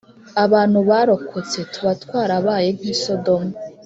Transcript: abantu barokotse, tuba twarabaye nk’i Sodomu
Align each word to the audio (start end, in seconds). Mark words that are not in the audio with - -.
abantu 0.43 0.79
barokotse, 0.89 1.57
tuba 1.71 1.91
twarabaye 2.03 2.67
nk’i 2.77 2.95
Sodomu 3.03 3.51